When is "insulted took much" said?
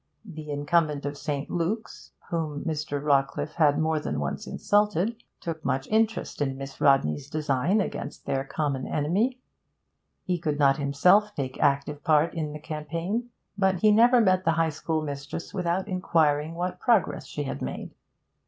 4.47-5.87